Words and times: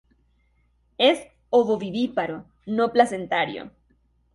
Es 0.97 1.27
ovovivíparo 1.51 2.43
no 2.65 2.91
placentario. 2.91 3.69